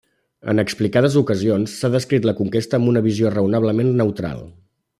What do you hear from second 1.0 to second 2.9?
ocasions s'ha descrit la Conquesta